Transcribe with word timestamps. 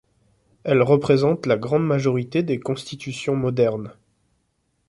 Elles 0.63 0.81
représentent 0.81 1.45
la 1.45 1.57
grande 1.59 1.85
majorité 1.85 2.41
des 2.41 2.59
constitutions 2.59 3.35
modernes. 3.35 3.93